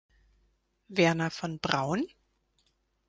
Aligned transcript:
Werner 0.87 1.29
von 1.29 1.59
Braun 1.59 2.07